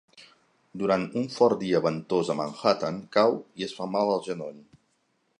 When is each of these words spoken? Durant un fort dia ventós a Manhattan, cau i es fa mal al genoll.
Durant 0.83 1.03
un 1.19 1.27
fort 1.33 1.59
dia 1.63 1.81
ventós 1.87 2.31
a 2.33 2.35
Manhattan, 2.39 2.97
cau 3.17 3.37
i 3.61 3.67
es 3.69 3.75
fa 3.81 3.89
mal 3.97 4.15
al 4.15 4.25
genoll. 4.29 4.57